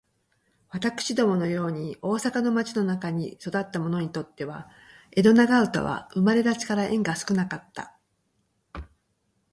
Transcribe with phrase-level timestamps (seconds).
[0.71, 4.67] 私どもの様に大阪の町の中に育つた者にとつては、
[5.11, 7.99] 江戸長唄は生れだちから縁が少かつた。